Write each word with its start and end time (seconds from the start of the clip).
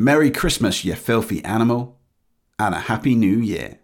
Merry 0.00 0.30
Christmas, 0.30 0.84
you 0.84 0.94
filthy 0.94 1.44
animal, 1.44 1.98
and 2.56 2.72
a 2.72 2.78
Happy 2.78 3.16
New 3.16 3.40
Year. 3.40 3.80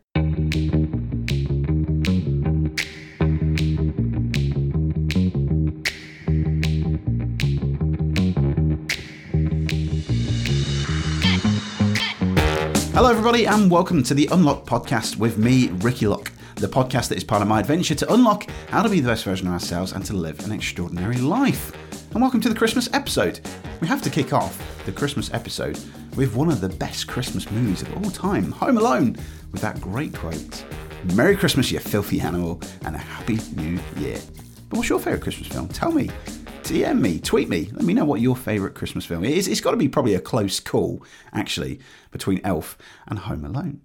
Hello, 12.92 13.10
everybody, 13.10 13.46
and 13.46 13.68
welcome 13.68 14.04
to 14.04 14.14
the 14.14 14.28
Unlock 14.30 14.66
podcast 14.66 15.16
with 15.16 15.36
me, 15.36 15.70
Ricky 15.80 16.06
Lock, 16.06 16.30
the 16.54 16.68
podcast 16.68 17.08
that 17.08 17.16
is 17.16 17.24
part 17.24 17.42
of 17.42 17.48
my 17.48 17.58
adventure 17.58 17.96
to 17.96 18.14
unlock 18.14 18.48
how 18.68 18.84
to 18.84 18.88
be 18.88 19.00
the 19.00 19.08
best 19.08 19.24
version 19.24 19.48
of 19.48 19.52
ourselves 19.52 19.90
and 19.90 20.04
to 20.04 20.12
live 20.12 20.38
an 20.46 20.52
extraordinary 20.52 21.16
life. 21.16 21.72
And 22.14 22.22
welcome 22.22 22.40
to 22.42 22.48
the 22.48 22.54
Christmas 22.54 22.88
episode. 22.92 23.40
We 23.80 23.88
have 23.88 24.00
to 24.02 24.08
kick 24.08 24.32
off 24.32 24.56
the 24.86 24.92
Christmas 24.92 25.34
episode 25.34 25.76
with 26.14 26.36
one 26.36 26.48
of 26.48 26.60
the 26.60 26.68
best 26.68 27.08
Christmas 27.08 27.50
movies 27.50 27.82
of 27.82 27.92
all 27.96 28.08
time, 28.08 28.52
Home 28.52 28.78
Alone, 28.78 29.16
with 29.50 29.60
that 29.62 29.80
great 29.80 30.14
quote 30.14 30.64
Merry 31.14 31.34
Christmas, 31.34 31.72
you 31.72 31.80
filthy 31.80 32.20
animal, 32.20 32.60
and 32.84 32.94
a 32.94 33.00
Happy 33.00 33.40
New 33.56 33.80
Year. 33.96 34.20
But 34.68 34.76
what's 34.76 34.88
your 34.88 35.00
favourite 35.00 35.24
Christmas 35.24 35.48
film? 35.48 35.66
Tell 35.66 35.90
me. 35.90 36.08
DM 36.64 36.98
me, 36.98 37.20
tweet 37.20 37.50
me, 37.50 37.68
let 37.74 37.84
me 37.84 37.92
know 37.92 38.06
what 38.06 38.22
your 38.22 38.34
favourite 38.34 38.74
Christmas 38.74 39.04
film 39.04 39.22
is. 39.22 39.46
It's 39.46 39.60
got 39.60 39.72
to 39.72 39.76
be 39.76 39.86
probably 39.86 40.14
a 40.14 40.20
close 40.20 40.60
call, 40.60 41.04
actually, 41.30 41.78
between 42.10 42.40
Elf 42.42 42.78
and 43.06 43.18
Home 43.18 43.44
Alone. 43.44 43.82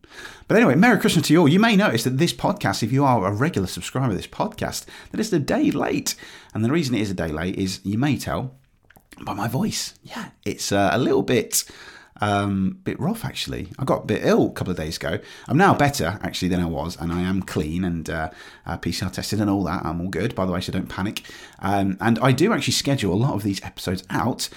But 0.47 0.55
anyway, 0.55 0.75
Merry 0.75 0.97
Christmas 0.97 1.27
to 1.27 1.33
you 1.33 1.41
all. 1.41 1.49
You 1.49 1.59
may 1.59 1.75
notice 1.75 2.05
that 2.05 2.17
this 2.17 2.31
podcast, 2.31 2.81
if 2.81 2.93
you 2.93 3.03
are 3.03 3.27
a 3.27 3.33
regular 3.33 3.67
subscriber 3.67 4.11
of 4.11 4.15
this 4.15 4.27
podcast, 4.27 4.85
that 5.11 5.19
it's 5.19 5.33
a 5.33 5.39
day 5.39 5.71
late. 5.71 6.15
And 6.53 6.63
the 6.63 6.71
reason 6.71 6.95
it 6.95 7.01
is 7.01 7.11
a 7.11 7.15
day 7.15 7.27
late 7.27 7.57
is 7.57 7.81
you 7.83 7.97
may 7.97 8.15
tell 8.15 8.55
by 9.25 9.33
my 9.33 9.49
voice. 9.49 9.95
Yeah, 10.01 10.29
it's 10.45 10.71
uh, 10.71 10.89
a 10.93 10.97
little 10.97 11.23
bit 11.23 11.65
um, 12.21 12.79
bit 12.83 12.99
rough 12.99 13.25
actually. 13.25 13.69
I 13.77 13.85
got 13.85 14.03
a 14.03 14.05
bit 14.05 14.21
ill 14.23 14.47
a 14.47 14.51
couple 14.51 14.71
of 14.71 14.77
days 14.77 14.97
ago. 14.97 15.19
I'm 15.47 15.57
now 15.57 15.73
better 15.73 16.19
actually 16.21 16.49
than 16.49 16.61
I 16.61 16.65
was, 16.65 16.97
and 16.97 17.11
I 17.11 17.21
am 17.21 17.41
clean 17.41 17.83
and 17.83 18.09
uh, 18.09 18.29
uh, 18.65 18.77
PCR 18.77 19.11
tested 19.11 19.39
and 19.39 19.49
all 19.49 19.63
that. 19.63 19.85
I'm 19.85 20.01
all 20.01 20.09
good, 20.09 20.35
by 20.35 20.45
the 20.45 20.51
way, 20.51 20.61
so 20.61 20.71
don't 20.71 20.89
panic. 20.89 21.23
Um, 21.59 21.97
and 21.99 22.19
I 22.19 22.31
do 22.31 22.53
actually 22.53 22.73
schedule 22.73 23.13
a 23.13 23.15
lot 23.15 23.33
of 23.33 23.43
these 23.43 23.63
episodes 23.63 24.03
out 24.09 24.49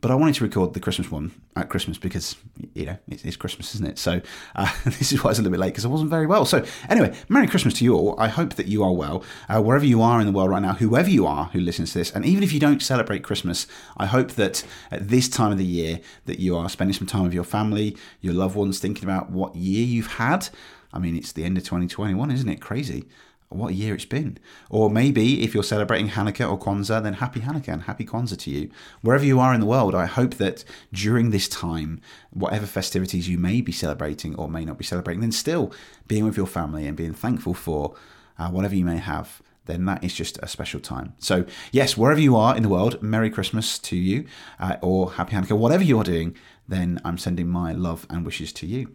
but 0.00 0.10
I 0.10 0.14
wanted 0.14 0.36
to 0.36 0.44
record 0.44 0.72
the 0.72 0.80
Christmas 0.80 1.10
one 1.10 1.32
at 1.56 1.68
Christmas 1.68 1.98
because, 1.98 2.36
you 2.74 2.86
know, 2.86 2.96
it's, 3.08 3.24
it's 3.24 3.36
Christmas, 3.36 3.74
isn't 3.74 3.86
it? 3.86 3.98
So 3.98 4.20
uh, 4.56 4.72
this 4.84 5.12
is 5.12 5.22
why 5.22 5.28
I 5.28 5.30
was 5.32 5.38
a 5.38 5.42
little 5.42 5.52
bit 5.52 5.60
late 5.60 5.70
because 5.70 5.84
I 5.84 5.88
wasn't 5.88 6.10
very 6.10 6.26
well. 6.26 6.44
So 6.44 6.64
anyway, 6.88 7.14
Merry 7.28 7.46
Christmas 7.46 7.74
to 7.74 7.84
you 7.84 7.94
all. 7.94 8.18
I 8.18 8.28
hope 8.28 8.54
that 8.54 8.66
you 8.66 8.82
are 8.82 8.92
well. 8.92 9.22
Uh, 9.48 9.60
wherever 9.60 9.84
you 9.84 10.00
are 10.00 10.20
in 10.20 10.26
the 10.26 10.32
world 10.32 10.50
right 10.50 10.62
now, 10.62 10.74
whoever 10.74 11.10
you 11.10 11.26
are 11.26 11.46
who 11.46 11.60
listens 11.60 11.92
to 11.92 11.98
this, 11.98 12.10
and 12.10 12.24
even 12.24 12.42
if 12.42 12.52
you 12.52 12.60
don't 12.60 12.82
celebrate 12.82 13.22
Christmas, 13.22 13.66
I 13.96 14.06
hope 14.06 14.32
that 14.32 14.64
at 14.90 15.08
this 15.08 15.28
time 15.28 15.52
of 15.52 15.58
the 15.58 15.66
year 15.66 16.00
that 16.26 16.38
you 16.38 16.56
are 16.56 16.68
spending 16.68 16.94
some 16.94 17.06
time 17.06 17.24
with 17.24 17.34
your 17.34 17.44
family, 17.44 17.96
your 18.20 18.34
loved 18.34 18.56
ones, 18.56 18.78
thinking 18.78 19.04
about 19.04 19.30
what 19.30 19.54
year 19.54 19.84
you've 19.84 20.14
had. 20.14 20.48
I 20.92 20.98
mean, 20.98 21.16
it's 21.16 21.32
the 21.32 21.44
end 21.44 21.56
of 21.58 21.64
2021, 21.64 22.30
isn't 22.30 22.48
it? 22.48 22.60
Crazy 22.60 23.06
what 23.50 23.72
a 23.72 23.74
year 23.74 23.94
it's 23.94 24.04
been. 24.04 24.38
Or 24.70 24.88
maybe 24.88 25.42
if 25.42 25.54
you're 25.54 25.62
celebrating 25.62 26.10
Hanukkah 26.10 26.50
or 26.50 26.58
Kwanzaa, 26.58 27.02
then 27.02 27.14
happy 27.14 27.40
Hanukkah 27.40 27.68
and 27.68 27.82
happy 27.82 28.06
Kwanzaa 28.06 28.38
to 28.38 28.50
you. 28.50 28.70
Wherever 29.02 29.24
you 29.24 29.40
are 29.40 29.52
in 29.52 29.60
the 29.60 29.66
world, 29.66 29.94
I 29.94 30.06
hope 30.06 30.34
that 30.34 30.64
during 30.92 31.30
this 31.30 31.48
time, 31.48 32.00
whatever 32.30 32.64
festivities 32.64 33.28
you 33.28 33.38
may 33.38 33.60
be 33.60 33.72
celebrating 33.72 34.36
or 34.36 34.48
may 34.48 34.64
not 34.64 34.78
be 34.78 34.84
celebrating, 34.84 35.20
then 35.20 35.32
still 35.32 35.72
being 36.06 36.24
with 36.24 36.36
your 36.36 36.46
family 36.46 36.86
and 36.86 36.96
being 36.96 37.12
thankful 37.12 37.54
for 37.54 37.94
uh, 38.38 38.48
whatever 38.48 38.74
you 38.74 38.84
may 38.84 38.98
have. 38.98 39.42
Then 39.66 39.84
that 39.84 40.02
is 40.02 40.14
just 40.14 40.38
a 40.42 40.48
special 40.48 40.80
time. 40.80 41.14
So, 41.18 41.44
yes, 41.70 41.96
wherever 41.96 42.20
you 42.20 42.36
are 42.36 42.56
in 42.56 42.62
the 42.62 42.68
world, 42.68 43.02
Merry 43.02 43.30
Christmas 43.30 43.78
to 43.80 43.96
you 43.96 44.26
uh, 44.58 44.76
or 44.80 45.12
Happy 45.12 45.34
Hanukkah, 45.34 45.58
whatever 45.58 45.84
you're 45.84 46.04
doing, 46.04 46.36
then 46.66 47.00
I'm 47.04 47.18
sending 47.18 47.48
my 47.48 47.72
love 47.72 48.06
and 48.08 48.24
wishes 48.24 48.52
to 48.54 48.66
you. 48.66 48.94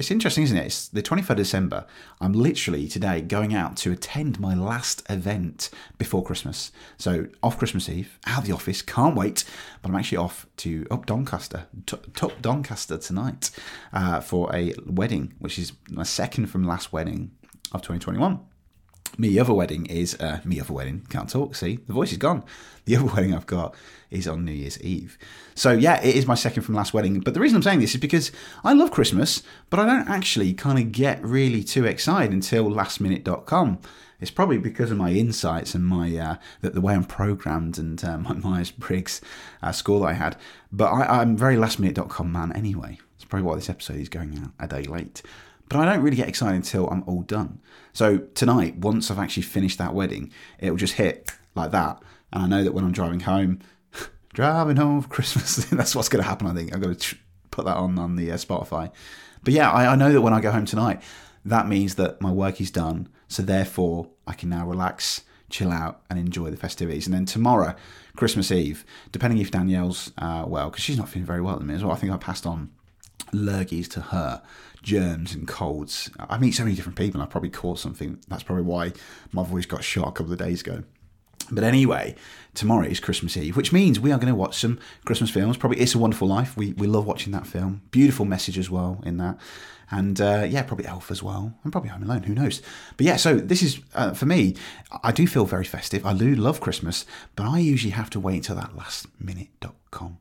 It's 0.00 0.10
interesting, 0.10 0.44
isn't 0.44 0.56
it? 0.56 0.64
It's 0.64 0.88
the 0.88 1.02
23rd 1.02 1.28
of 1.28 1.36
December. 1.36 1.84
I'm 2.22 2.32
literally 2.32 2.88
today 2.88 3.20
going 3.20 3.54
out 3.54 3.76
to 3.76 3.92
attend 3.92 4.40
my 4.40 4.54
last 4.54 5.02
event 5.10 5.68
before 5.98 6.24
Christmas. 6.24 6.72
So, 6.96 7.26
off 7.42 7.58
Christmas 7.58 7.86
Eve, 7.86 8.18
out 8.26 8.38
of 8.38 8.46
the 8.46 8.54
office, 8.54 8.80
can't 8.80 9.14
wait. 9.14 9.44
But 9.82 9.90
I'm 9.90 9.96
actually 9.96 10.16
off 10.16 10.46
to 10.56 10.86
up 10.90 11.04
Doncaster, 11.04 11.66
top 11.84 12.40
Doncaster 12.40 12.96
tonight 12.96 13.50
uh, 13.92 14.20
for 14.20 14.50
a 14.56 14.72
wedding, 14.86 15.34
which 15.38 15.58
is 15.58 15.74
my 15.90 16.04
second 16.04 16.46
from 16.46 16.64
last 16.64 16.94
wedding 16.94 17.32
of 17.72 17.82
2021. 17.82 18.40
Me 19.18 19.38
other 19.38 19.52
wedding 19.52 19.86
is 19.86 20.14
uh, 20.20 20.40
me 20.44 20.60
other 20.60 20.72
wedding. 20.72 21.06
Can't 21.08 21.28
talk. 21.28 21.54
See, 21.54 21.78
the 21.86 21.92
voice 21.92 22.12
is 22.12 22.18
gone. 22.18 22.44
The 22.84 22.96
other 22.96 23.06
wedding 23.06 23.34
I've 23.34 23.46
got 23.46 23.74
is 24.10 24.26
on 24.26 24.44
New 24.44 24.52
Year's 24.52 24.80
Eve. 24.80 25.18
So 25.54 25.72
yeah, 25.72 26.00
it 26.02 26.16
is 26.16 26.26
my 26.26 26.34
second 26.34 26.62
from 26.62 26.74
last 26.74 26.94
wedding. 26.94 27.20
But 27.20 27.34
the 27.34 27.40
reason 27.40 27.56
I'm 27.56 27.62
saying 27.62 27.80
this 27.80 27.94
is 27.94 28.00
because 28.00 28.32
I 28.64 28.72
love 28.72 28.90
Christmas, 28.90 29.42
but 29.68 29.80
I 29.80 29.86
don't 29.86 30.08
actually 30.08 30.52
kind 30.54 30.78
of 30.78 30.92
get 30.92 31.22
really 31.22 31.62
too 31.62 31.84
excited 31.84 32.32
until 32.32 32.70
lastminute.com. 32.70 33.78
It's 34.20 34.30
probably 34.30 34.58
because 34.58 34.90
of 34.90 34.98
my 34.98 35.12
insights 35.12 35.74
and 35.74 35.84
my 35.84 36.14
uh, 36.16 36.36
the, 36.60 36.70
the, 36.70 36.80
way 36.80 36.94
I'm 36.94 37.04
programmed 37.04 37.78
and 37.78 38.02
uh, 38.04 38.18
my 38.18 38.32
Myers 38.34 38.70
Briggs 38.70 39.20
uh, 39.62 39.72
score 39.72 40.00
that 40.00 40.06
I 40.06 40.12
had. 40.12 40.36
But 40.70 40.92
I, 40.92 41.20
I'm 41.20 41.36
very 41.36 41.56
lastminute.com 41.56 42.30
man 42.30 42.52
anyway. 42.52 42.98
It's 43.16 43.24
probably 43.24 43.46
why 43.46 43.54
this 43.56 43.70
episode 43.70 43.96
is 43.96 44.08
going 44.08 44.38
out 44.38 44.50
a 44.58 44.68
day 44.68 44.82
late. 44.82 45.22
But 45.70 45.78
I 45.78 45.84
don't 45.84 46.02
really 46.02 46.16
get 46.16 46.28
excited 46.28 46.56
until 46.56 46.88
I'm 46.88 47.04
all 47.06 47.22
done. 47.22 47.60
So 47.92 48.18
tonight, 48.18 48.76
once 48.78 49.08
I've 49.08 49.20
actually 49.20 49.44
finished 49.44 49.78
that 49.78 49.94
wedding, 49.94 50.32
it'll 50.58 50.76
just 50.76 50.94
hit 50.94 51.30
like 51.54 51.70
that. 51.70 52.02
And 52.32 52.42
I 52.42 52.46
know 52.48 52.64
that 52.64 52.72
when 52.72 52.84
I'm 52.84 52.90
driving 52.90 53.20
home, 53.20 53.60
driving 54.34 54.76
home 54.76 55.00
for 55.00 55.08
Christmas, 55.08 55.56
that's 55.70 55.94
what's 55.94 56.08
going 56.08 56.22
to 56.22 56.28
happen, 56.28 56.48
I 56.48 56.54
think. 56.54 56.74
I'm 56.74 56.80
going 56.80 56.96
to 56.96 57.16
put 57.52 57.64
that 57.66 57.76
on 57.76 57.98
on 58.00 58.16
the 58.16 58.32
uh, 58.32 58.34
Spotify. 58.34 58.90
But 59.44 59.54
yeah, 59.54 59.70
I, 59.70 59.92
I 59.92 59.94
know 59.94 60.12
that 60.12 60.20
when 60.20 60.32
I 60.32 60.40
go 60.40 60.50
home 60.50 60.66
tonight, 60.66 61.02
that 61.44 61.68
means 61.68 61.94
that 61.94 62.20
my 62.20 62.32
work 62.32 62.60
is 62.60 62.72
done. 62.72 63.08
So 63.28 63.44
therefore, 63.44 64.08
I 64.26 64.32
can 64.32 64.48
now 64.48 64.66
relax, 64.66 65.22
chill 65.50 65.70
out, 65.70 66.02
and 66.10 66.18
enjoy 66.18 66.50
the 66.50 66.56
festivities. 66.56 67.06
And 67.06 67.14
then 67.14 67.26
tomorrow, 67.26 67.76
Christmas 68.16 68.50
Eve, 68.50 68.84
depending 69.12 69.38
if 69.38 69.52
Danielle's 69.52 70.10
uh, 70.18 70.44
well, 70.48 70.68
because 70.68 70.82
she's 70.82 70.98
not 70.98 71.08
feeling 71.08 71.26
very 71.26 71.40
well 71.40 71.54
at 71.54 71.60
the 71.60 71.64
minute 71.64 71.78
as 71.78 71.84
well. 71.84 71.94
I 71.94 71.96
think 71.96 72.12
I 72.12 72.16
passed 72.16 72.44
on 72.44 72.72
lurgies 73.32 73.88
to 73.92 74.00
her 74.00 74.42
germs 74.82 75.34
and 75.34 75.46
colds. 75.46 76.10
I 76.18 76.38
meet 76.38 76.52
so 76.52 76.64
many 76.64 76.74
different 76.74 76.98
people, 76.98 77.20
and 77.20 77.28
I 77.28 77.30
probably 77.30 77.50
caught 77.50 77.78
something. 77.78 78.18
That's 78.28 78.42
probably 78.42 78.64
why 78.64 78.92
my 79.32 79.42
voice 79.42 79.66
got 79.66 79.84
shot 79.84 80.08
a 80.08 80.12
couple 80.12 80.32
of 80.32 80.38
days 80.38 80.60
ago. 80.62 80.84
But 81.50 81.64
anyway, 81.64 82.14
tomorrow 82.54 82.86
is 82.86 83.00
Christmas 83.00 83.36
Eve, 83.36 83.56
which 83.56 83.72
means 83.72 83.98
we 83.98 84.12
are 84.12 84.18
going 84.18 84.32
to 84.32 84.34
watch 84.34 84.58
some 84.58 84.78
Christmas 85.04 85.30
films. 85.30 85.56
Probably 85.56 85.80
It's 85.80 85.94
a 85.94 85.98
Wonderful 85.98 86.28
Life. 86.28 86.56
We, 86.56 86.72
we 86.74 86.86
love 86.86 87.06
watching 87.06 87.32
that 87.32 87.46
film. 87.46 87.82
Beautiful 87.90 88.24
message 88.24 88.58
as 88.58 88.70
well 88.70 89.02
in 89.04 89.16
that. 89.16 89.36
And 89.90 90.20
uh, 90.20 90.46
yeah, 90.48 90.62
probably 90.62 90.86
Elf 90.86 91.10
as 91.10 91.22
well. 91.22 91.52
And 91.64 91.72
probably 91.72 91.90
Home 91.90 92.04
Alone. 92.04 92.22
Who 92.22 92.34
knows? 92.34 92.62
But 92.96 93.06
yeah, 93.06 93.16
so 93.16 93.36
this 93.36 93.62
is, 93.62 93.80
uh, 93.94 94.12
for 94.12 94.26
me, 94.26 94.54
I 95.02 95.10
do 95.10 95.26
feel 95.26 95.44
very 95.44 95.64
festive. 95.64 96.06
I 96.06 96.14
do 96.14 96.36
love 96.36 96.60
Christmas, 96.60 97.04
but 97.34 97.46
I 97.46 97.58
usually 97.58 97.92
have 97.92 98.10
to 98.10 98.20
wait 98.20 98.36
until 98.36 98.56
that 98.56 98.76
last 98.76 99.06
minute.com. 99.20 100.18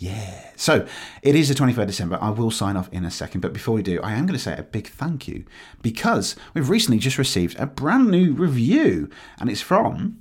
Yeah. 0.00 0.50
So 0.56 0.86
it 1.20 1.34
is 1.34 1.50
the 1.50 1.54
23rd 1.54 1.86
December. 1.86 2.18
I 2.22 2.30
will 2.30 2.50
sign 2.50 2.78
off 2.78 2.88
in 2.90 3.04
a 3.04 3.10
second. 3.10 3.42
But 3.42 3.52
before 3.52 3.74
we 3.74 3.82
do, 3.82 4.00
I 4.00 4.12
am 4.12 4.24
going 4.24 4.32
to 4.32 4.42
say 4.42 4.56
a 4.56 4.62
big 4.62 4.88
thank 4.88 5.28
you 5.28 5.44
because 5.82 6.36
we've 6.54 6.70
recently 6.70 6.98
just 6.98 7.18
received 7.18 7.60
a 7.60 7.66
brand 7.66 8.10
new 8.10 8.32
review 8.32 9.10
and 9.38 9.50
it's 9.50 9.60
from 9.60 10.19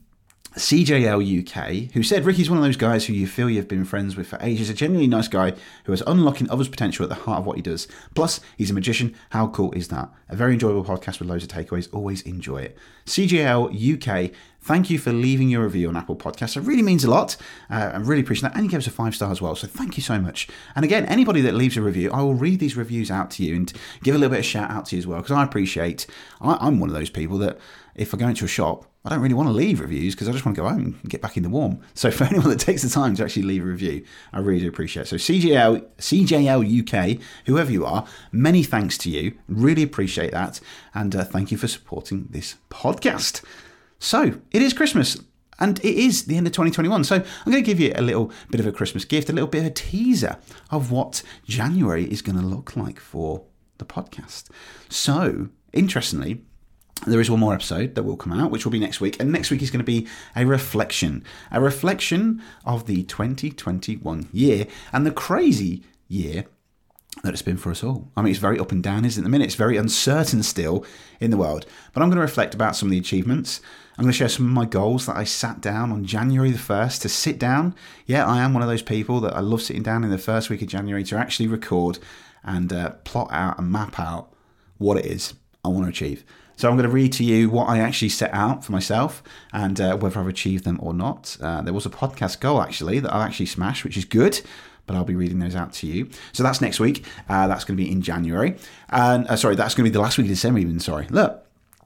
CJL 0.56 1.42
UK, 1.42 1.92
who 1.94 2.02
said 2.02 2.26
Ricky's 2.26 2.50
one 2.50 2.58
of 2.58 2.64
those 2.64 2.76
guys 2.76 3.06
who 3.06 3.14
you 3.14 3.28
feel 3.28 3.50
you've 3.50 3.68
been 3.68 3.86
friends 3.86 4.18
with 4.18 4.28
for 4.28 4.40
ages. 4.42 4.70
A 4.70 4.74
genuinely 4.74 5.08
nice 5.08 5.28
guy 5.28 5.54
who 5.84 5.94
is 5.94 6.04
unlocking 6.08 6.50
others' 6.50 6.68
potential 6.68 7.04
at 7.04 7.10
the 7.10 7.16
heart 7.16 7.40
of 7.40 7.46
what 7.46 7.56
he 7.56 7.62
does. 7.62 7.88
Plus, 8.16 8.40
he's 8.58 8.72
a 8.72 8.74
magician. 8.74 9.16
How 9.30 9.48
cool 9.48 9.72
is 9.74 9.90
that? 9.90 10.10
A 10.28 10.36
very 10.36 10.54
enjoyable 10.54 10.84
podcast 10.84 11.20
with 11.20 11.30
loads 11.30 11.44
of 11.44 11.50
takeaways. 11.50 11.88
Always 11.94 12.24
enjoy 12.24 12.64
it. 12.64 12.78
CJL 13.06 13.70
UK, 13.96 14.32
thank 14.60 14.90
you 14.90 14.98
for 14.98 15.14
leaving 15.14 15.50
your 15.50 15.64
review 15.64 15.88
on 15.88 15.96
Apple 15.96 16.16
Podcasts. 16.16 16.58
It 16.58 16.62
really 16.62 16.82
means 16.82 17.04
a 17.04 17.12
lot. 17.12 17.38
Uh, 17.70 17.92
I 17.94 17.98
really 17.98 18.22
appreciate 18.22 18.50
that. 18.50 18.56
And 18.56 18.66
you 18.66 18.72
gave 18.72 18.80
us 18.80 18.88
a 18.88 18.92
five 18.92 19.14
star 19.14 19.32
as 19.32 19.42
well. 19.42 19.56
So 19.56 19.68
thank 19.68 19.98
you 19.98 20.04
so 20.04 20.20
much. 20.20 20.48
And 20.76 20.84
again, 20.84 21.06
anybody 21.06 21.42
that 21.42 21.54
leaves 21.54 21.78
a 21.78 21.82
review, 21.84 22.12
I 22.12 22.24
will 22.24 22.36
read 22.36 22.60
these 22.60 22.76
reviews 22.76 23.12
out 23.12 23.30
to 23.32 23.44
you 23.44 23.56
and 23.56 23.72
give 24.04 24.16
a 24.16 24.18
little 24.18 24.32
bit 24.32 24.40
of 24.40 24.46
shout 24.46 24.72
out 24.72 24.86
to 24.88 24.96
you 24.96 25.00
as 25.00 25.06
well 25.08 25.22
because 25.22 25.32
I 25.32 25.44
appreciate. 25.44 26.08
I, 26.42 26.58
I'm 26.60 26.80
one 26.80 26.90
of 26.90 26.96
those 26.96 27.12
people 27.12 27.38
that 27.38 27.60
if 27.94 28.16
I 28.16 28.18
go 28.18 28.28
into 28.28 28.46
a 28.46 28.48
shop 28.48 28.89
I 29.06 29.10
don't 29.10 29.22
really 29.22 29.34
want 29.34 29.48
to 29.48 29.54
leave 29.54 29.80
reviews 29.80 30.14
because 30.14 30.28
I 30.28 30.34
just 30.34 30.46
want 30.46 30.58
to 30.58 30.62
go 30.62 30.68
home 30.68 31.00
and 31.02 31.10
get 31.10 31.22
back 31.22 31.38
in 31.38 31.44
the 31.44 31.50
warm. 31.50 31.80
So 31.94 32.12
for 32.12 32.24
anyone 32.26 32.50
that 32.50 32.60
takes 32.60 32.82
the 32.82 32.90
time 32.90 33.16
to 33.16 33.24
actually 33.24 33.44
leave 33.44 33.64
a 33.64 33.68
review, 33.68 34.06
I 34.34 34.40
really 34.40 34.60
do 34.60 34.68
appreciate 34.68 35.04
it. 35.04 35.08
So 35.08 35.16
CJL, 35.16 35.86
CJL 35.98 37.16
UK, 37.16 37.22
whoever 37.46 37.72
you 37.72 37.86
are, 37.86 38.06
many 38.32 38.64
thanks 38.64 38.98
to 39.00 39.10
you. 39.10 39.38
Really 39.48 39.84
appreciate 39.84 40.32
that. 40.32 40.60
And 40.94 41.16
uh, 41.16 41.24
thank 41.24 41.50
you 41.52 41.58
for 41.58 41.68
supporting 41.68 42.28
this 42.30 42.56
podcast. 42.70 43.44
So 44.00 44.42
it 44.52 44.62
is 44.62 44.74
Christmas. 44.74 45.18
And 45.62 45.80
it 45.80 45.98
is 45.98 46.26
the 46.26 46.38
end 46.38 46.48
of 46.48 46.54
2021. 46.54 47.04
So 47.04 47.16
I'm 47.16 47.52
going 47.52 47.64
to 47.64 47.70
give 47.70 47.80
you 47.80 47.94
a 47.96 48.02
little 48.02 48.32
bit 48.50 48.60
of 48.60 48.68
a 48.68 48.72
Christmas 48.72 49.06
gift, 49.06 49.30
a 49.30 49.34
little 49.34 49.48
bit 49.48 49.60
of 49.60 49.66
a 49.68 49.72
teaser 49.72 50.38
of 50.72 50.92
what 50.92 51.22
January 51.46 52.06
is 52.06 52.22
going 52.22 52.38
to 52.38 52.46
look 52.46 52.76
like 52.78 53.00
for 53.00 53.44
the 53.78 53.86
podcast. 53.86 54.50
So, 54.88 55.50
interestingly, 55.74 56.46
there 57.08 57.22
is 57.22 57.30
one 57.30 57.40
more 57.40 57.54
episode 57.54 57.96
that 57.96 58.04
will 58.04 58.18
come 58.18 58.34
out, 58.34 58.52
which 58.52 58.66
will 58.66 58.72
be 58.72 58.80
next 58.80 59.00
week. 59.00 59.20
And 59.20 59.32
next 59.32 59.52
week 59.52 59.62
is 59.62 59.72
going 59.72 59.80
to 59.80 59.86
be 59.86 60.08
a 60.36 60.46
reflection, 60.46 61.24
a 61.52 61.62
reflection 61.62 62.42
of 62.66 62.88
the 62.88 63.04
2021 63.04 64.30
year 64.32 64.68
and 64.92 65.06
the 65.06 65.12
crazy 65.12 65.84
year 66.08 66.46
that 67.24 67.34
it's 67.34 67.42
been 67.42 67.58
for 67.58 67.72
us 67.72 67.84
all. 67.84 68.12
I 68.16 68.22
mean, 68.22 68.32
it's 68.32 68.40
very 68.40 68.60
up 68.60 68.72
and 68.72 68.84
down, 68.84 69.04
isn't 69.04 69.22
it? 69.22 69.24
The 69.24 69.30
minute, 69.30 69.46
it's 69.46 69.56
very 69.56 69.78
uncertain 69.78 70.44
still 70.44 70.86
in 71.20 71.32
the 71.32 71.38
world. 71.38 71.66
But 71.94 72.02
I'm 72.02 72.10
going 72.10 72.18
to 72.18 72.22
reflect 72.22 72.54
about 72.54 72.76
some 72.76 72.88
of 72.88 72.92
the 72.92 73.00
achievements. 73.00 73.62
I'm 73.98 74.04
going 74.04 74.14
to 74.14 74.18
share 74.18 74.30
some 74.30 74.46
of 74.46 74.52
my 74.52 74.66
goals 74.66 75.06
that 75.08 75.18
I 75.18 75.24
sat 75.26 75.60
down 75.60 75.92
on 75.92 76.06
January 76.06 76.52
the 76.52 76.58
1st 76.58 77.02
to 77.02 77.10
sit 77.10 77.40
down. 77.40 77.76
Yeah, 78.06 78.26
I 78.26 78.42
am 78.42 78.54
one 78.54 78.64
of 78.64 78.70
those 78.70 78.82
people 78.82 79.20
that 79.22 79.36
I 79.36 79.42
love 79.42 79.62
sitting 79.62 79.84
down 79.84 80.04
in 80.04 80.10
the 80.10 80.18
first 80.18 80.50
week 80.50 80.62
of 80.62 80.70
January 80.70 81.04
to 81.06 81.18
actually 81.18 81.48
record 81.48 82.00
and 82.44 82.72
uh, 82.72 82.92
plot 83.04 83.28
out 83.32 83.60
and 83.60 83.72
map 83.72 84.00
out 84.00 84.34
what 84.78 84.98
it 84.98 85.06
is 85.06 85.34
I 85.66 85.70
want 85.70 85.86
to 85.86 85.90
achieve. 85.90 86.24
So 86.60 86.68
I'm 86.68 86.76
going 86.76 86.90
to 86.90 86.94
read 86.94 87.14
to 87.14 87.24
you 87.24 87.50
what 87.50 87.70
I 87.70 87.80
actually 87.80 88.10
set 88.10 88.34
out 88.34 88.66
for 88.66 88.74
myself 88.74 89.24
and 89.54 89.80
uh, 89.80 89.96
whether 89.96 90.20
I've 90.20 90.28
achieved 90.28 90.66
them 90.66 90.78
or 90.82 90.94
not. 90.94 91.38
Uh, 91.40 91.62
there 91.62 91.74
was 91.74 91.86
a 91.86 91.90
podcast 91.90 92.42
goal 92.42 92.62
actually 92.62 93.00
that 93.00 93.14
I 93.14 93.26
actually 93.26 93.46
smashed, 93.46 93.86
which 93.86 93.96
is 93.96 94.04
good 94.04 94.42
but 94.86 94.94
I'll 94.94 95.06
be 95.06 95.16
reading 95.16 95.40
those 95.40 95.56
out 95.56 95.72
to 95.74 95.88
you. 95.88 96.10
So 96.34 96.44
that's 96.44 96.60
next 96.60 96.82
week. 96.82 97.06
Uh, 97.30 97.48
that's 97.48 97.64
going 97.64 97.78
to 97.78 97.82
be 97.82 97.90
in 97.90 98.02
January. 98.02 98.58
And 98.90 99.26
uh, 99.28 99.38
sorry, 99.38 99.56
that's 99.56 99.74
going 99.74 99.86
to 99.86 99.90
be 99.90 99.94
the 99.94 100.02
last 100.02 100.18
week 100.18 100.26
of 100.26 100.32
December, 100.32 100.60
even. 100.60 100.80
Sorry. 100.82 101.08
Look, 101.12 101.46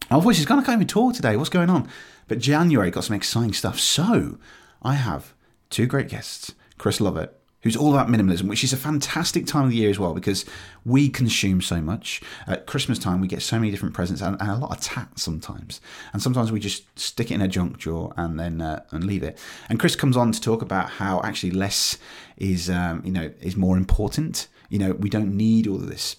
my 0.10 0.20
voice 0.20 0.40
is 0.40 0.46
kind 0.48 0.60
of 0.60 0.66
can't 0.66 0.82
even 0.82 1.14
today. 1.14 1.36
What's 1.36 1.50
going 1.50 1.70
on? 1.70 1.88
But 2.28 2.40
January 2.40 2.90
got 2.90 3.04
some 3.04 3.16
exciting 3.16 3.54
stuff. 3.54 3.80
So 3.80 4.40
I 4.82 4.94
have 4.94 5.34
two 5.70 5.86
great 5.86 6.08
guests 6.08 6.56
Chris 6.78 7.00
Lovett 7.00 7.38
who's 7.64 7.76
all 7.78 7.94
about 7.94 8.08
minimalism, 8.08 8.44
which 8.44 8.64
is 8.64 8.74
a 8.74 8.78
fantastic 8.78 9.46
time 9.46 9.64
of 9.64 9.70
the 9.72 9.78
year 9.78 9.90
as 9.90 9.98
well 9.98 10.14
because 10.14 10.46
we 10.86 11.10
consume 11.10 11.62
so 11.62 11.82
much. 11.82 12.22
At 12.46 12.68
Christmas 12.68 13.00
time, 13.00 13.22
we 13.22 13.28
get 13.28 13.42
so 13.42 13.58
many 13.58 13.72
different 13.72 13.96
presents 13.96 14.22
and, 14.22 14.40
and 14.40 14.52
a 14.52 14.58
lot 14.58 14.72
of 14.72 14.82
tat 14.82 15.18
sometimes. 15.18 15.82
And 16.12 16.22
sometimes 16.22 16.52
we 16.52 16.60
just 16.60 16.84
stick 17.00 17.32
it 17.32 17.36
in 17.36 17.42
a 17.42 17.48
junk 17.48 17.78
drawer 17.78 18.14
and 18.18 18.40
then 18.40 18.62
uh, 18.62 18.84
and 18.92 19.06
leave 19.06 19.24
it. 19.24 19.40
And 19.70 19.80
Chris 19.80 19.96
comes 19.96 20.18
on 20.18 20.32
to 20.34 20.42
talk 20.42 20.62
about 20.62 20.90
how 20.90 21.22
actually 21.24 21.52
less 21.52 21.98
is 22.38 22.70
um, 22.70 23.02
you 23.06 23.12
know 23.12 23.32
is 23.40 23.56
more 23.56 23.78
important. 23.78 24.48
You 24.70 24.80
know, 24.80 24.94
we 24.94 25.10
don't 25.10 25.36
need 25.36 25.68
all 25.68 25.76
of 25.76 25.88
this 25.88 26.18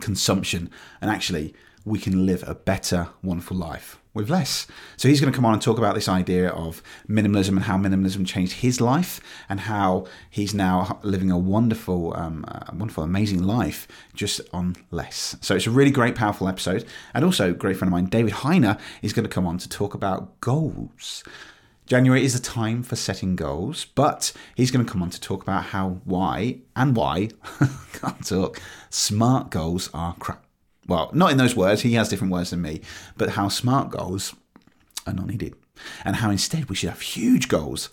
consumption, 0.00 0.70
and 1.00 1.10
actually 1.10 1.54
we 1.84 1.98
can 1.98 2.24
live 2.24 2.44
a 2.46 2.54
better, 2.54 3.08
wonderful 3.22 3.56
life 3.56 3.98
with 4.14 4.30
less. 4.30 4.66
So 4.96 5.08
he's 5.08 5.20
going 5.20 5.32
to 5.32 5.36
come 5.36 5.44
on 5.44 5.52
and 5.52 5.60
talk 5.60 5.76
about 5.76 5.96
this 5.96 6.08
idea 6.08 6.48
of 6.48 6.82
minimalism 7.08 7.48
and 7.48 7.62
how 7.64 7.76
minimalism 7.76 8.24
changed 8.24 8.54
his 8.54 8.80
life 8.80 9.20
and 9.48 9.60
how 9.60 10.06
he's 10.30 10.54
now 10.54 11.00
living 11.02 11.30
a 11.30 11.36
wonderful, 11.36 12.16
um, 12.16 12.46
wonderful, 12.72 13.02
amazing 13.02 13.42
life 13.42 13.88
just 14.14 14.40
on 14.52 14.76
less. 14.90 15.36
So 15.40 15.56
it's 15.56 15.66
a 15.66 15.70
really 15.70 15.90
great, 15.90 16.14
powerful 16.14 16.48
episode. 16.48 16.86
And 17.12 17.24
also, 17.24 17.50
a 17.50 17.54
great 17.54 17.76
friend 17.76 17.88
of 17.88 17.92
mine, 17.92 18.06
David 18.06 18.32
Heiner, 18.34 18.78
is 19.02 19.12
going 19.12 19.24
to 19.24 19.28
come 19.28 19.46
on 19.46 19.58
to 19.58 19.68
talk 19.68 19.94
about 19.94 20.40
goals. 20.40 21.24
January 21.86 22.24
is 22.24 22.34
a 22.34 22.40
time 22.40 22.82
for 22.82 22.96
setting 22.96 23.36
goals, 23.36 23.84
but 23.84 24.32
he's 24.54 24.70
going 24.70 24.86
to 24.86 24.90
come 24.90 25.02
on 25.02 25.10
to 25.10 25.20
talk 25.20 25.42
about 25.42 25.64
how, 25.64 26.00
why, 26.04 26.60
and 26.74 26.96
why, 26.96 27.28
can't 27.92 28.26
talk, 28.26 28.58
smart 28.88 29.50
goals 29.50 29.90
are 29.92 30.14
crap 30.14 30.43
well, 30.86 31.10
not 31.12 31.30
in 31.30 31.38
those 31.38 31.56
words, 31.56 31.82
he 31.82 31.94
has 31.94 32.08
different 32.08 32.32
words 32.32 32.50
than 32.50 32.62
me, 32.62 32.80
but 33.16 33.30
how 33.30 33.48
smart 33.48 33.90
goals 33.90 34.34
are 35.06 35.12
not 35.12 35.26
needed. 35.26 35.54
And 36.04 36.16
how 36.16 36.30
instead 36.30 36.68
we 36.68 36.76
should 36.76 36.90
have 36.90 37.00
huge 37.00 37.48
goals. 37.48 37.90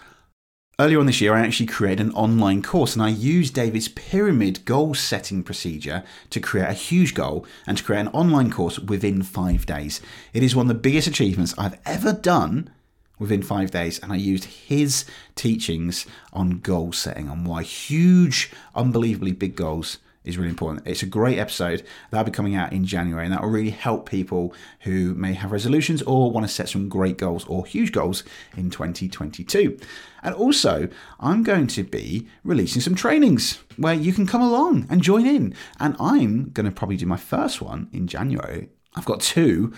Earlier 0.80 1.00
on 1.00 1.06
this 1.06 1.22
year, 1.22 1.34
I 1.34 1.42
actually 1.42 1.68
created 1.68 2.08
an 2.08 2.14
online 2.14 2.62
course 2.62 2.96
and 2.96 3.04
I 3.04 3.10
used 3.10 3.54
David's 3.54 3.88
pyramid 3.88 4.66
goal 4.66 4.94
setting 4.94 5.44
procedure 5.44 6.04
to 6.32 6.40
create 6.40 6.70
a 6.70 6.74
huge 6.74 7.14
goal 7.14 7.46
and 7.68 7.78
to 7.78 7.84
create 7.84 8.00
an 8.00 8.08
online 8.10 8.50
course 8.50 8.80
within 8.80 9.22
five 9.22 9.66
days. 9.66 10.02
It 10.34 10.42
is 10.42 10.56
one 10.56 10.66
of 10.66 10.70
the 10.70 10.82
biggest 10.82 11.08
achievements 11.08 11.54
I've 11.58 11.80
ever 11.86 12.14
done 12.14 12.72
within 13.20 13.44
five 13.44 13.70
days, 13.70 14.00
and 14.00 14.12
I 14.12 14.16
used 14.16 14.46
his 14.46 15.06
teachings 15.36 16.08
on 16.34 16.60
goal 16.60 16.92
setting, 16.92 17.30
on 17.30 17.44
why 17.44 17.62
huge, 17.62 18.52
unbelievably 18.74 19.34
big 19.34 19.56
goals 19.56 20.00
is 20.24 20.38
really 20.38 20.50
important. 20.50 20.88
It's 20.88 21.04
a 21.04 21.08
great 21.08 21.40
episode. 21.40 21.86
That'll 22.10 22.26
be 22.26 22.32
coming 22.32 22.56
out 22.56 22.74
in 22.74 22.86
January, 22.86 23.26
and 23.26 23.34
that 23.34 23.42
will 23.42 23.50
really 23.50 23.72
help 23.72 24.10
people 24.10 24.54
who 24.82 25.14
may 25.16 25.34
have 25.34 25.52
resolutions 25.52 26.02
or 26.04 26.32
want 26.32 26.48
to 26.48 26.54
set 26.54 26.70
some 26.70 26.90
great 26.90 27.18
goals 27.18 27.46
or 27.48 27.66
huge 27.66 27.92
goals 27.92 28.24
in 28.56 28.70
2022. 28.70 29.78
And 30.24 30.36
also, 30.36 30.88
I'm 31.20 31.44
going 31.44 31.68
to 31.68 31.84
be 31.84 32.28
releasing 32.44 32.82
some 32.82 32.96
trainings 32.96 33.60
where 33.78 33.94
you 33.94 34.14
can 34.14 34.28
come 34.28 34.42
along 34.42 34.88
and 34.90 35.02
join 35.02 35.26
in. 35.26 35.56
And 35.80 35.96
I'm 36.00 36.50
going 36.52 36.66
to 36.66 36.72
probably 36.72 36.98
do 36.98 37.06
my 37.06 37.18
first 37.18 37.62
one 37.62 37.90
in 37.92 38.08
January. 38.08 38.70
I've 38.96 39.06
got 39.06 39.22
two. 39.22 39.74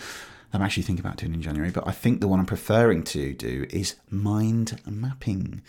I'm 0.54 0.62
actually 0.62 0.84
thinking 0.84 1.04
about 1.04 1.18
doing 1.18 1.34
in 1.34 1.42
January, 1.42 1.72
but 1.72 1.88
I 1.88 1.92
think 1.92 2.22
the 2.22 2.28
one 2.28 2.40
I'm 2.40 2.46
preferring 2.46 3.04
to 3.06 3.34
do 3.34 3.66
is 3.72 3.96
mind 4.12 4.80
mapping. 4.86 5.64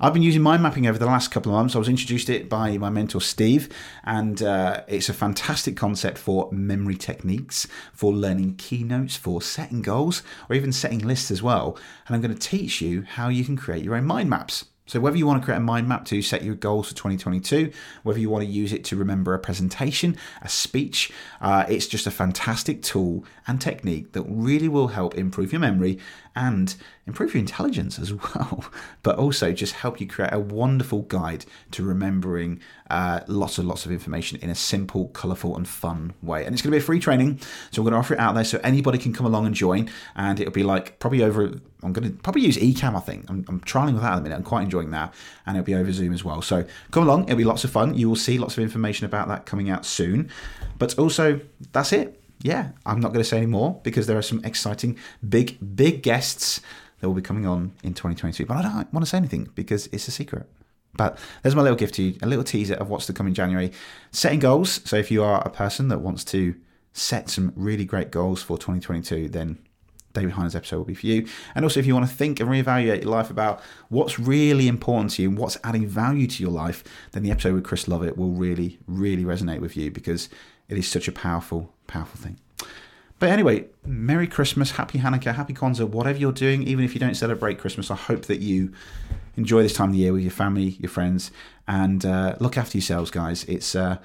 I've 0.00 0.14
been 0.14 0.22
using 0.22 0.42
mind 0.42 0.62
mapping 0.62 0.86
over 0.86 0.98
the 0.98 1.06
last 1.06 1.30
couple 1.30 1.52
of 1.52 1.56
months. 1.58 1.76
I 1.76 1.78
was 1.78 1.88
introduced 1.88 2.26
to 2.28 2.34
it 2.34 2.48
by 2.48 2.78
my 2.78 2.88
mentor 2.88 3.20
Steve, 3.20 3.68
and 4.04 4.42
uh, 4.42 4.82
it's 4.88 5.10
a 5.10 5.14
fantastic 5.14 5.76
concept 5.76 6.16
for 6.16 6.50
memory 6.50 6.96
techniques, 6.96 7.68
for 7.92 8.12
learning 8.12 8.56
keynotes, 8.56 9.16
for 9.16 9.42
setting 9.42 9.82
goals, 9.82 10.22
or 10.48 10.56
even 10.56 10.72
setting 10.72 11.00
lists 11.00 11.30
as 11.30 11.42
well. 11.42 11.78
And 12.06 12.16
I'm 12.16 12.22
going 12.22 12.36
to 12.36 12.48
teach 12.48 12.80
you 12.80 13.02
how 13.02 13.28
you 13.28 13.44
can 13.44 13.56
create 13.56 13.84
your 13.84 13.94
own 13.94 14.06
mind 14.06 14.30
maps. 14.30 14.64
So, 14.86 14.98
whether 14.98 15.16
you 15.16 15.26
want 15.26 15.40
to 15.40 15.44
create 15.44 15.58
a 15.58 15.60
mind 15.60 15.88
map 15.88 16.04
to 16.06 16.20
set 16.22 16.42
your 16.42 16.56
goals 16.56 16.88
for 16.88 16.94
2022, 16.94 17.72
whether 18.02 18.18
you 18.18 18.28
want 18.28 18.44
to 18.44 18.50
use 18.50 18.72
it 18.72 18.84
to 18.86 18.96
remember 18.96 19.32
a 19.32 19.38
presentation, 19.38 20.16
a 20.42 20.48
speech, 20.48 21.12
uh, 21.40 21.64
it's 21.68 21.86
just 21.86 22.06
a 22.06 22.10
fantastic 22.10 22.82
tool 22.82 23.24
and 23.46 23.60
technique 23.60 24.12
that 24.12 24.22
really 24.22 24.68
will 24.68 24.88
help 24.88 25.14
improve 25.14 25.52
your 25.52 25.60
memory 25.60 25.98
and 26.34 26.74
improve 27.06 27.34
your 27.34 27.40
intelligence 27.40 27.98
as 27.98 28.12
well, 28.34 28.64
but 29.02 29.16
also 29.16 29.52
just 29.52 29.74
help 29.74 30.00
you 30.00 30.06
create 30.06 30.32
a 30.32 30.38
wonderful 30.38 31.02
guide 31.02 31.44
to 31.72 31.82
remembering 31.82 32.60
uh, 32.90 33.20
lots 33.26 33.58
and 33.58 33.66
lots 33.66 33.84
of 33.84 33.92
information 33.92 34.38
in 34.40 34.50
a 34.50 34.54
simple, 34.54 35.08
colourful, 35.08 35.56
and 35.56 35.66
fun 35.66 36.12
way. 36.22 36.44
And 36.44 36.54
it's 36.54 36.62
going 36.62 36.70
to 36.70 36.76
be 36.76 36.82
a 36.82 36.84
free 36.84 37.00
training, 37.00 37.40
so 37.70 37.82
we're 37.82 37.90
going 37.90 38.00
to 38.00 38.04
offer 38.04 38.14
it 38.14 38.20
out 38.20 38.34
there 38.34 38.44
so 38.44 38.60
anybody 38.62 38.98
can 38.98 39.12
come 39.12 39.26
along 39.26 39.46
and 39.46 39.54
join. 39.54 39.90
And 40.14 40.38
it'll 40.38 40.52
be 40.52 40.62
like 40.62 40.98
probably 41.00 41.22
over, 41.22 41.52
I'm 41.82 41.92
going 41.92 42.08
to 42.08 42.22
probably 42.22 42.42
use 42.42 42.56
Ecamm, 42.56 42.96
I 42.96 43.00
think. 43.00 43.28
I'm, 43.28 43.44
I'm 43.48 43.60
trialing 43.60 43.94
with 43.94 44.02
that 44.02 44.12
at 44.12 44.16
the 44.16 44.22
minute. 44.22 44.36
I'm 44.36 44.44
quite 44.44 44.62
enjoying 44.62 44.92
that. 44.92 45.12
And 45.46 45.56
it'll 45.56 45.66
be 45.66 45.74
over 45.74 45.92
Zoom 45.92 46.12
as 46.12 46.22
well. 46.22 46.40
So 46.40 46.64
come 46.92 47.02
along, 47.02 47.24
it'll 47.24 47.36
be 47.36 47.44
lots 47.44 47.64
of 47.64 47.70
fun. 47.70 47.94
You 47.94 48.08
will 48.08 48.16
see 48.16 48.38
lots 48.38 48.56
of 48.56 48.62
information 48.62 49.06
about 49.06 49.28
that 49.28 49.46
coming 49.46 49.70
out 49.70 49.84
soon. 49.84 50.30
But 50.78 50.98
also, 50.98 51.40
that's 51.72 51.92
it 51.92 52.20
yeah, 52.42 52.70
I'm 52.84 53.00
not 53.00 53.12
going 53.12 53.22
to 53.22 53.28
say 53.28 53.36
any 53.38 53.46
more 53.46 53.80
because 53.84 54.06
there 54.06 54.18
are 54.18 54.22
some 54.22 54.44
exciting, 54.44 54.98
big, 55.26 55.58
big 55.76 56.02
guests 56.02 56.60
that 57.02 57.08
will 57.08 57.14
be 57.14 57.20
coming 57.20 57.46
on 57.46 57.72
in 57.82 57.94
2022. 57.94 58.46
But 58.46 58.58
I 58.58 58.62
don't 58.62 58.92
want 58.94 59.04
to 59.04 59.10
say 59.10 59.18
anything 59.18 59.50
because 59.56 59.88
it's 59.88 60.06
a 60.06 60.12
secret. 60.12 60.46
But 60.94 61.18
there's 61.42 61.56
my 61.56 61.62
little 61.62 61.76
gift 61.76 61.94
to 61.94 62.02
you, 62.02 62.18
a 62.22 62.26
little 62.26 62.44
teaser 62.44 62.74
of 62.74 62.88
what's 62.88 63.06
to 63.06 63.12
come 63.12 63.26
in 63.26 63.34
January. 63.34 63.72
Setting 64.12 64.38
goals. 64.38 64.80
So 64.84 64.96
if 64.96 65.10
you 65.10 65.24
are 65.24 65.42
a 65.44 65.50
person 65.50 65.88
that 65.88 65.98
wants 65.98 66.22
to 66.26 66.54
set 66.92 67.28
some 67.28 67.52
really 67.56 67.84
great 67.84 68.12
goals 68.12 68.40
for 68.40 68.56
2022, 68.56 69.30
then 69.30 69.58
David 70.12 70.34
Heiner's 70.34 70.54
episode 70.54 70.76
will 70.76 70.84
be 70.84 70.94
for 70.94 71.06
you. 71.06 71.26
And 71.56 71.64
also, 71.64 71.80
if 71.80 71.86
you 71.86 71.94
want 71.94 72.08
to 72.08 72.14
think 72.14 72.38
and 72.38 72.48
reevaluate 72.48 73.02
your 73.02 73.10
life 73.10 73.30
about 73.30 73.60
what's 73.88 74.20
really 74.20 74.68
important 74.68 75.12
to 75.12 75.22
you 75.22 75.30
and 75.30 75.38
what's 75.38 75.58
adding 75.64 75.88
value 75.88 76.28
to 76.28 76.42
your 76.42 76.52
life, 76.52 76.84
then 77.10 77.24
the 77.24 77.32
episode 77.32 77.54
with 77.54 77.64
Chris 77.64 77.88
Lovett 77.88 78.16
will 78.16 78.30
really, 78.30 78.78
really 78.86 79.24
resonate 79.24 79.60
with 79.60 79.76
you 79.76 79.90
because 79.90 80.28
it 80.68 80.78
is 80.78 80.86
such 80.86 81.08
a 81.08 81.12
powerful, 81.12 81.74
powerful 81.88 82.20
thing. 82.20 82.38
But 83.22 83.30
anyway, 83.30 83.66
Merry 83.86 84.26
Christmas, 84.26 84.72
Happy 84.72 84.98
Hanukkah, 84.98 85.36
Happy 85.36 85.54
Kwanzaa, 85.54 85.88
whatever 85.88 86.18
you're 86.18 86.32
doing, 86.32 86.64
even 86.64 86.84
if 86.84 86.92
you 86.92 86.98
don't 86.98 87.14
celebrate 87.14 87.56
Christmas, 87.56 87.88
I 87.88 87.94
hope 87.94 88.22
that 88.22 88.40
you 88.40 88.72
enjoy 89.36 89.62
this 89.62 89.72
time 89.72 89.90
of 89.90 89.92
the 89.92 90.00
year 90.00 90.12
with 90.12 90.22
your 90.22 90.32
family, 90.32 90.70
your 90.80 90.90
friends, 90.90 91.30
and 91.68 92.04
uh, 92.04 92.34
look 92.40 92.58
after 92.58 92.76
yourselves, 92.76 93.12
guys. 93.12 93.44
It's 93.44 93.76
uh, 93.76 93.98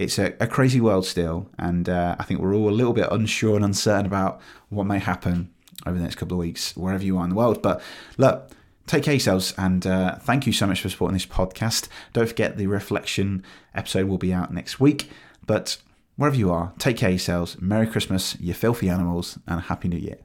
it's 0.00 0.18
a, 0.18 0.34
a, 0.40 0.48
crazy 0.48 0.80
world 0.80 1.06
still, 1.06 1.48
and 1.56 1.88
uh, 1.88 2.16
I 2.18 2.24
think 2.24 2.40
we're 2.40 2.56
all 2.56 2.68
a 2.68 2.74
little 2.74 2.92
bit 2.92 3.06
unsure 3.08 3.54
and 3.54 3.64
uncertain 3.64 4.04
about 4.04 4.40
what 4.68 4.82
may 4.82 4.98
happen 4.98 5.54
over 5.86 5.96
the 5.96 6.02
next 6.02 6.16
couple 6.16 6.34
of 6.34 6.40
weeks, 6.40 6.76
wherever 6.76 7.04
you 7.04 7.18
are 7.18 7.22
in 7.22 7.30
the 7.30 7.36
world. 7.36 7.62
But 7.62 7.80
look, 8.18 8.50
take 8.88 9.04
care 9.04 9.14
yourselves, 9.14 9.54
and 9.56 9.86
uh, 9.86 10.16
thank 10.16 10.44
you 10.44 10.52
so 10.52 10.66
much 10.66 10.80
for 10.80 10.88
supporting 10.88 11.14
this 11.14 11.24
podcast. 11.24 11.86
Don't 12.12 12.26
forget 12.26 12.56
the 12.56 12.66
reflection 12.66 13.44
episode 13.76 14.08
will 14.08 14.18
be 14.18 14.34
out 14.34 14.52
next 14.52 14.80
week. 14.80 15.08
But 15.46 15.76
wherever 16.16 16.36
you 16.36 16.50
are, 16.50 16.72
take 16.78 16.96
care 16.96 17.08
of 17.08 17.14
yourselves. 17.14 17.60
Merry 17.60 17.86
Christmas, 17.86 18.38
you 18.40 18.54
filthy 18.54 18.88
animals, 18.88 19.38
and 19.46 19.60
Happy 19.60 19.88
New 19.88 19.98
Year. 19.98 20.18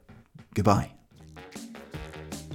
Goodbye. 0.54 0.92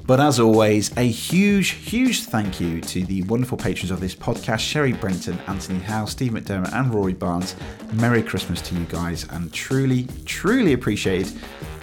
But 0.06 0.22
as 0.22 0.40
always, 0.40 0.96
a 0.96 1.02
huge, 1.04 1.72
huge 1.72 2.24
thank 2.24 2.62
you 2.62 2.80
to 2.80 3.04
the 3.04 3.24
wonderful 3.24 3.58
patrons 3.58 3.92
of 3.92 4.00
this 4.00 4.16
podcast 4.16 4.60
Sherry 4.60 4.94
Brenton, 4.94 5.38
Anthony 5.48 5.80
Howe, 5.80 6.06
Steve 6.06 6.32
McDermott, 6.32 6.74
and 6.74 6.94
Rory 6.94 7.14
Barnes. 7.14 7.58
Merry 7.94 8.24
Christmas 8.24 8.62
to 8.62 8.76
you 8.76 8.86
guys, 8.86 9.28
and 9.32 9.52
truly, 9.52 10.08
truly 10.24 10.72
appreciated 10.72 11.28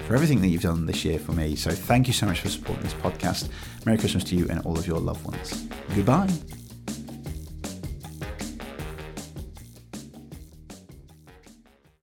for 0.07 0.15
everything 0.15 0.41
that 0.41 0.49
you've 0.49 0.63
done 0.63 0.87
this 0.87 1.05
year 1.05 1.19
for 1.19 1.33
me. 1.33 1.55
So 1.55 1.71
thank 1.71 2.07
you 2.07 2.15
so 2.15 2.25
much 2.25 2.41
for 2.41 2.49
supporting 2.49 2.85
this 2.85 2.95
podcast. 2.95 3.51
Merry 3.85 3.99
Christmas 3.99 4.25
to 4.25 4.37
you 4.37 4.47
and 4.49 4.61
all 4.61 4.79
of 4.79 4.87
your 4.87 5.01
loved 5.01 5.25
ones. 5.27 5.67
Goodbye. 5.95 6.31